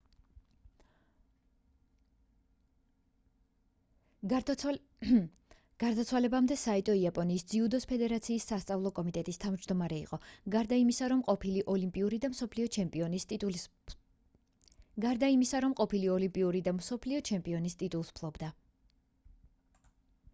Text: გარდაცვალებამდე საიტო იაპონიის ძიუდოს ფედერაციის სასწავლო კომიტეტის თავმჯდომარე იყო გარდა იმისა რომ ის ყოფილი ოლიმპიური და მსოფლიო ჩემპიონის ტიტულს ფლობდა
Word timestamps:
გარდაცვალებამდე 5.83 6.57
საიტო 6.61 6.95
იაპონიის 7.01 7.45
ძიუდოს 7.51 7.85
ფედერაციის 7.93 8.47
სასწავლო 8.53 8.93
კომიტეტის 9.01 9.39
თავმჯდომარე 9.45 10.01
იყო 10.07 10.21
გარდა 10.57 10.81
იმისა 10.85 11.11
რომ 11.15 11.21
ის 11.25 11.27
ყოფილი 11.31 11.63
ოლიმპიური 11.77 12.21
და 16.65 16.75
მსოფლიო 17.13 17.15
ჩემპიონის 17.21 17.79
ტიტულს 17.85 18.13
ფლობდა 18.19 18.51